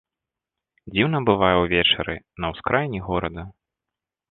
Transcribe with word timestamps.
Дзіўна 0.95 1.21
бывае 1.31 1.51
ўвечары 1.65 2.17
на 2.41 2.53
ўскраіне 2.55 3.05
горада. 3.11 3.49